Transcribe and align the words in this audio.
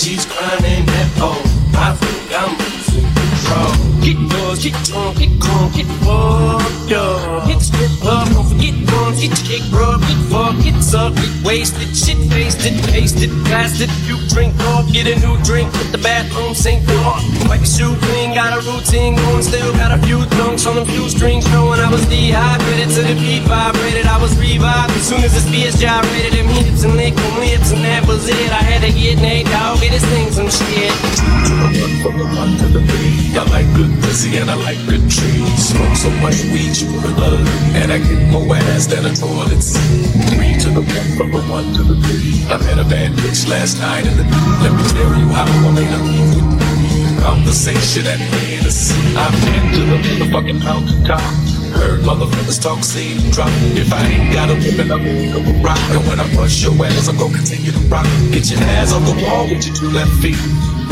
she's 0.00 0.24
grinding 0.24 0.86
that 0.86 1.08
pole, 1.20 1.44
I 1.76 1.92
think 1.92 2.32
I'm 2.32 2.56
losing 2.56 3.04
control. 3.12 3.90
Get 4.00 4.16
yours, 4.16 4.58
get 4.64 4.74
on, 4.96 5.12
get 5.20 5.28
on, 5.44 5.68
get 5.76 5.88
fucked 6.00 6.92
up. 6.96 7.44
Hit 7.44 7.60
strip 7.60 7.92
club, 8.00 8.28
don't 8.32 8.48
forget 8.48 8.72
guns, 8.88 9.20
get 9.20 9.36
your 9.44 9.60
rub, 9.76 10.00
get 10.00 10.20
fucked, 10.32 10.64
get 10.64 10.80
sucked, 10.80 11.16
get 11.16 11.44
wasted, 11.44 11.92
shit 11.92 12.16
it, 12.16 12.80
pasted, 12.88 13.30
blasted. 13.44 13.90
You 14.08 14.16
drink 14.32 14.56
off, 14.72 14.90
get 14.90 15.04
a 15.04 15.20
new 15.20 15.36
drink, 15.44 15.70
put 15.72 15.92
the 15.92 15.98
bathroom 15.98 16.54
sink 16.54 16.88
off. 17.04 17.20
Wipe 17.44 17.60
your 17.60 17.68
shoe 17.68 17.94
clean, 18.08 18.32
got 18.32 18.56
a 18.56 18.60
routine 18.64 19.16
going, 19.16 19.42
still 19.42 19.72
got 19.76 19.92
a 19.92 20.00
few 20.06 20.24
dunks 20.40 20.66
on 20.66 20.76
them 20.76 20.86
few 20.86 21.10
strings, 21.10 21.44
I 21.52 21.69
was 21.90 22.06
dehydrated 22.06 22.88
to 22.94 23.02
the 23.02 23.14
beat 23.18 23.42
vibrated. 23.50 24.06
I 24.06 24.16
was 24.22 24.38
revived 24.38 24.94
as 24.94 25.08
soon 25.08 25.22
as 25.26 25.34
the 25.34 25.42
spears 25.42 25.74
gyrated, 25.74 26.32
them 26.38 26.46
hips 26.46 26.84
and 26.86 26.94
lick 26.94 27.14
them 27.14 27.34
lips, 27.42 27.72
and 27.74 27.82
that 27.84 28.06
was 28.06 28.28
it. 28.30 28.50
I 28.54 28.62
had 28.62 28.86
to 28.86 28.92
get 28.94 29.18
Nate 29.18 29.46
Dogg, 29.50 29.82
get 29.82 29.90
his 29.90 30.06
thing 30.06 30.30
some 30.30 30.46
shit. 30.46 30.94
To 30.94 31.52
the 31.58 31.66
run, 31.66 31.92
From 32.02 32.14
the 32.18 32.26
one 32.38 32.52
to 32.62 32.66
the 32.70 32.82
three, 32.86 33.34
I 33.34 33.42
like 33.50 33.66
good 33.74 33.90
pussy 34.06 34.38
and 34.38 34.50
I 34.50 34.54
like 34.54 34.78
good 34.86 35.02
trees. 35.10 35.58
Smoke 35.58 35.96
so 35.98 36.10
much 36.22 36.38
weed 36.54 36.78
you 36.78 36.94
would 36.94 37.18
love, 37.18 37.42
and 37.74 37.90
I 37.90 37.98
get 37.98 38.22
more 38.30 38.54
ass 38.70 38.86
than 38.86 39.10
a 39.10 39.12
toilet 39.12 39.58
seat. 39.58 40.06
Three 40.30 40.54
to 40.62 40.70
the 40.70 40.86
one, 40.86 41.10
from 41.18 41.30
the 41.34 41.42
one 41.50 41.74
to 41.74 41.82
the 41.82 41.98
three. 42.06 42.46
I 42.46 42.56
met 42.70 42.78
a 42.78 42.86
bad 42.86 43.18
bitch 43.18 43.50
last 43.50 43.82
night 43.82 44.06
the 44.06 44.22
Let 44.62 44.72
me 44.78 44.82
tell 44.94 45.10
you 45.18 45.28
how 45.34 45.46
I 45.50 45.70
made 45.74 45.90
her 45.90 46.02
leave 46.06 46.38
with. 46.38 47.22
Conversation 47.26 48.06
at 48.06 48.18
Hennessy. 48.18 48.94
I've 49.18 49.34
been 49.42 49.64
to 49.74 49.82
the 49.90 49.98
motherfucking 49.98 50.62
mountaintop. 50.62 51.49
Heard 51.72 52.00
motherfuckers 52.02 52.60
talk, 52.60 52.82
see 52.84 53.18
drop. 53.30 53.48
If 53.76 53.92
I 53.92 54.02
ain't 54.06 54.32
got 54.32 54.50
a 54.50 54.54
woman, 54.54 54.90
I'm 54.90 55.02
gonna 55.04 55.62
rock. 55.62 55.78
And 55.90 56.06
when 56.08 56.18
I 56.20 56.26
bust 56.34 56.62
your 56.62 56.74
ass, 56.84 57.08
I'm 57.08 57.16
gonna 57.16 57.36
continue 57.36 57.72
to 57.72 57.78
rock. 57.86 58.06
Get 58.32 58.50
your 58.50 58.60
ass 58.78 58.92
on 58.92 59.04
the 59.04 59.14
wall 59.24 59.44
with 59.48 59.66
your 59.66 59.74
two 59.76 59.90
left 59.90 60.12
feet. 60.22 60.38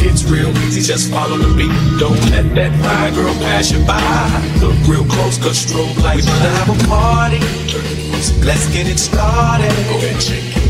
It's 0.00 0.22
real 0.24 0.50
easy, 0.62 0.80
just 0.80 1.10
follow 1.10 1.36
the 1.36 1.50
beat. 1.58 1.74
Don't 1.98 2.18
let 2.30 2.54
that 2.54 2.72
fine 2.78 3.14
girl 3.14 3.34
pass 3.42 3.72
you 3.72 3.84
by. 3.84 3.98
Look 4.62 4.78
real 4.86 5.04
close, 5.04 5.38
cause 5.38 5.58
strobe 5.58 5.98
lights. 6.02 6.26
We 6.26 6.32
to 6.32 6.50
have 6.62 6.70
a 6.70 6.78
party. 6.86 7.40
Let's 8.46 8.66
get 8.72 8.86
it 8.86 8.98
started. 8.98 9.70
Go 9.90 9.98
ahead. 9.98 10.22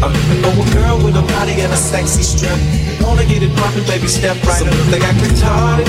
I'm 0.03 0.13
looking 0.13 0.41
for 0.43 0.53
a 0.57 0.75
girl 0.75 0.97
with 1.05 1.17
a 1.17 1.23
body 1.37 1.61
and 1.61 1.73
a 1.73 1.77
sexy 1.77 2.23
strip. 2.23 2.59
Wanna 3.01 3.25
get 3.27 3.43
it 3.43 3.55
poppin', 3.57 3.85
baby, 3.85 4.09
step 4.09 4.43
right 4.45 4.67
up. 4.67 4.75
They 4.91 4.99
got 4.99 5.15
retarded. 5.17 5.89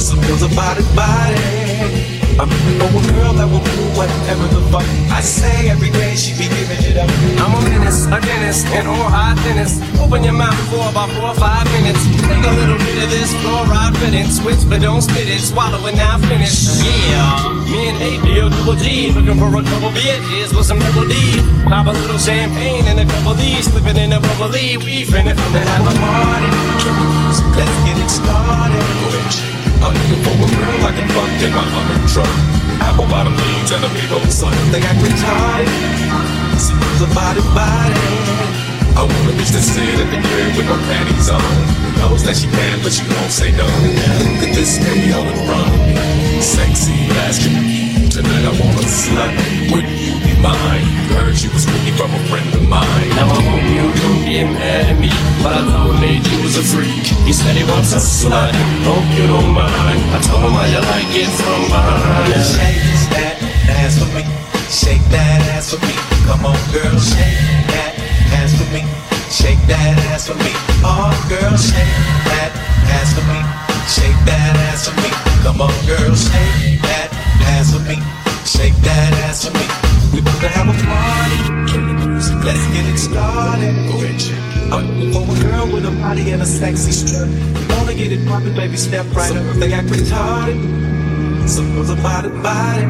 Some 0.00 0.20
girls 0.22 0.42
about 0.42 0.78
it, 0.78 0.86
body. 0.96 2.19
I'm 2.38 2.48
a 2.48 3.02
girl 3.16 3.32
that 3.34 3.48
will 3.48 3.64
do 3.64 3.84
whatever 3.96 4.46
the 4.52 4.60
fuck 4.70 4.86
I 5.10 5.20
say 5.20 5.70
every 5.70 5.90
day. 5.90 6.14
She 6.14 6.32
be 6.36 6.46
giving 6.46 6.82
it 6.84 6.96
up. 6.96 7.08
I'm 7.40 7.56
a 7.56 7.60
menace, 7.64 8.06
a 8.06 8.20
dentist, 8.20 8.66
and 8.76 8.86
all 8.86 9.08
high 9.08 9.34
thinnest. 9.42 9.80
Open 10.00 10.22
your 10.22 10.34
mouth 10.34 10.56
for 10.68 10.84
about 10.90 11.10
four 11.16 11.32
or 11.32 11.38
five 11.38 11.64
minutes. 11.80 12.02
Take 12.20 12.44
a 12.44 12.54
little 12.54 12.78
bit 12.78 12.96
of 13.02 13.08
this 13.10 13.32
fluoride 13.40 13.96
fitting. 13.98 14.28
Switch, 14.28 14.62
but 14.68 14.82
don't 14.82 15.02
spit 15.02 15.28
it. 15.28 15.40
Swallow 15.40 15.80
it 15.86 15.96
now, 15.96 16.18
finish. 16.18 16.82
Yeah, 16.82 17.50
me 17.70 17.88
and 17.88 17.98
A-Deal, 17.98 18.50
double 18.50 18.76
G. 18.76 19.12
Looking 19.12 19.38
for 19.38 19.48
a 19.48 19.62
couple 19.64 19.90
bitches 19.96 20.52
with 20.52 20.66
some 20.66 20.78
double 20.78 21.06
D. 21.06 21.14
Pop 21.70 21.86
a 21.86 21.92
little 21.92 22.18
champagne 22.18 22.84
and 22.86 23.00
a 23.00 23.06
couple 23.06 23.34
D's. 23.34 23.70
Slip 23.70 23.86
it 23.86 23.96
in 23.96 24.12
a 24.12 24.20
bubbly. 24.20 24.76
We 24.76 25.06
finna 25.06 25.32
finna 25.32 25.62
have 25.64 25.86
a 25.88 25.94
party. 25.98 26.50
Let's 27.56 27.76
get 27.86 27.96
it 27.96 28.09
fuck 31.14 31.42
in 31.42 31.52
my 31.52 31.64
Hummer 31.64 32.00
truck. 32.06 32.34
Apple 32.80 33.08
bottom 33.10 33.34
jeans 33.36 33.70
and 33.72 33.84
a 33.84 33.90
big 33.92 34.10
old 34.12 34.30
sun. 34.30 34.54
They. 34.72 34.80
Some 36.60 36.78
girls 36.80 37.02
about 37.08 37.36
it, 37.36 37.46
body. 37.56 38.50
I 38.96 39.02
want 39.06 39.30
a 39.30 39.34
bitch 39.38 39.52
that 39.54 39.64
sit 39.64 39.96
at 39.96 40.08
the 40.12 40.20
crib 40.20 40.56
with 40.56 40.68
her 40.68 40.80
panties 40.90 41.30
on. 41.30 41.40
Knows 42.00 42.24
that 42.24 42.36
she 42.36 42.48
can, 42.48 42.76
but 42.82 42.92
she 42.92 43.04
won't 43.06 43.32
say 43.32 43.50
no. 43.52 43.64
Look 43.64 44.44
at 44.44 44.52
this 44.54 44.78
baby 44.82 45.12
on 45.12 45.24
the 45.24 45.36
front. 45.46 46.42
Sexy 46.42 47.08
asking 47.24 47.80
Tonight 48.10 48.44
I 48.44 48.52
wanna 48.58 48.84
slut. 48.84 49.32
Would 49.72 49.86
you 49.86 50.18
be 50.26 50.34
mine? 50.42 50.84
Heard 51.14 51.36
she 51.36 51.48
was 51.48 51.64
looking 51.70 51.94
from 51.94 52.10
a 52.10 52.20
friend 52.26 52.48
of 52.54 52.68
mine. 52.68 53.08
Now 53.14 53.30
I 53.30 53.40
hope 53.40 53.64
you 53.70 53.86
don't 54.02 54.24
get 54.26 54.46
mad 54.50 54.90
at 54.90 54.98
me, 54.98 55.08
but 55.42 55.52
I 55.54 55.62
thought 55.64 56.00
Nate 56.00 56.26
you 56.26 56.42
was 56.42 56.56
a 56.58 56.64
freak. 56.64 57.19
He 57.30 57.34
said 57.34 57.54
he 57.54 57.62
wants 57.62 57.92
a 57.94 58.02
slut. 58.02 58.50
Hope 58.82 59.06
you 59.14 59.30
don't 59.30 59.54
mind. 59.54 60.02
I 60.10 60.18
told 60.18 60.42
him 60.42 60.50
how 60.50 60.66
you 60.66 60.82
like 60.82 61.14
it 61.14 61.30
from 61.30 61.62
behind. 61.70 62.26
Shake 62.42 63.06
that 63.14 63.38
ass 63.70 64.02
for 64.02 64.10
me. 64.18 64.26
Shake 64.66 65.06
that 65.14 65.38
ass 65.54 65.70
for 65.70 65.78
me. 65.78 65.94
Come 66.26 66.42
on, 66.42 66.58
girl, 66.74 66.98
shake 66.98 67.70
that 67.70 67.94
ass 68.34 68.50
for 68.58 68.66
me. 68.74 68.82
Shake 69.30 69.62
that 69.70 69.94
ass 70.10 70.26
for 70.26 70.34
me. 70.42 70.50
Oh, 70.82 71.14
girl, 71.30 71.54
shake 71.54 71.94
that 72.34 72.50
ass 72.98 73.14
for 73.14 73.22
me. 73.30 73.38
Shake 73.86 74.18
that 74.26 74.58
ass 74.66 74.90
for 74.90 74.94
me. 74.98 75.10
Come 75.46 75.62
on, 75.62 75.70
girl, 75.86 76.10
shake 76.18 76.82
that 76.82 77.14
ass 77.54 77.70
for 77.70 77.78
me. 77.86 78.02
Shake 78.42 78.74
that 78.82 79.14
ass 79.30 79.46
for 79.46 79.54
me. 79.54 79.70
We 80.10 80.18
about 80.18 80.40
to 80.42 80.48
have 80.50 80.66
a 80.66 80.74
party. 80.82 81.38
Let's 82.42 82.66
get 82.74 82.90
it 82.90 82.98
started. 82.98 83.70
Go 83.86 84.02
ahead. 84.02 84.59
I'm 84.72 85.12
for 85.12 85.24
a 85.24 85.36
girl 85.42 85.66
with 85.72 85.86
a 85.86 85.90
body 86.00 86.30
and 86.30 86.42
a 86.42 86.46
sexy 86.46 86.92
strut. 86.92 87.28
Wanna 87.76 87.94
get 87.94 88.12
it 88.12 88.26
poppin', 88.28 88.54
baby, 88.54 88.76
step 88.76 89.06
right 89.14 89.34
up. 89.34 89.56
They 89.56 89.72
act 89.72 89.88
retarded. 89.88 90.58
Some 91.48 91.74
girls 91.74 91.90
it, 91.90 92.42
body. 92.42 92.84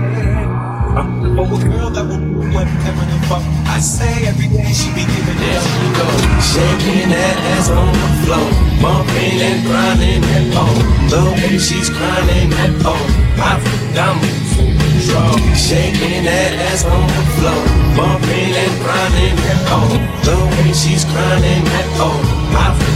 I'm 0.91 1.37
for 1.37 1.47
a 1.47 1.59
girl 1.71 1.91
that 1.91 2.05
will 2.05 2.19
do 2.19 2.51
whatever 2.51 3.05
the 3.07 3.19
fuck 3.31 3.45
I 3.71 3.79
say 3.79 4.27
every 4.27 4.49
day. 4.49 4.73
She 4.75 4.91
be 4.91 5.07
giving 5.07 5.39
it 5.39 5.55
up. 5.55 5.65
we 5.79 5.89
go, 5.95 6.07
shaking 6.43 7.09
that 7.15 7.37
ass 7.55 7.71
on 7.71 7.89
the 7.95 8.09
floor, 8.27 8.51
bumping 8.83 9.39
and 9.39 9.63
grinding 9.65 10.21
that 10.21 10.45
pole. 10.51 10.83
The 11.07 11.23
way 11.39 11.59
she's 11.59 11.89
grinding 11.89 12.51
that 12.51 12.75
pole, 12.83 13.07
I 13.39 13.57
think 13.63 13.95
I'm 13.97 14.19
losing 14.19 14.75
control. 14.83 15.39
Shaking 15.55 16.27
that 16.27 16.53
ass 16.69 16.83
on 16.85 17.07
the 17.07 17.23
floor, 17.39 17.63
bumping 17.95 18.51
and 18.51 18.75
grinding 18.83 19.37
that 19.47 19.61
pole. 19.71 19.95
The 20.27 20.50
she's 20.75 21.05
grinding 21.05 21.65
that 21.65 21.87
pole, 21.99 22.23
I 22.57 22.90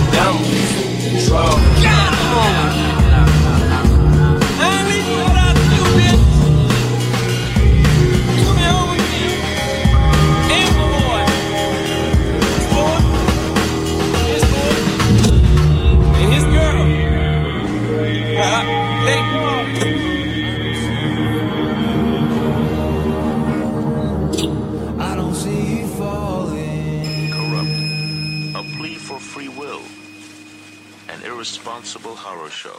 irresponsible 31.35 32.15
horror 32.15 32.49
show. 32.49 32.79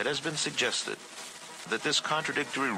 It 0.00 0.06
has 0.06 0.20
been 0.20 0.36
suggested 0.36 0.96
that 1.68 1.82
this 1.82 2.00
contradictory 2.00 2.70